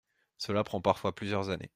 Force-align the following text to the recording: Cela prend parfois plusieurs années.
Cela 0.39 0.63
prend 0.63 0.81
parfois 0.81 1.13
plusieurs 1.13 1.49
années. 1.49 1.69